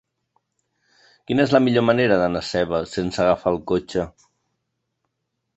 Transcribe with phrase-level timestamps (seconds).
[1.27, 4.11] Quina és la millor manera d'anar a Seva sense agafar el cotxe?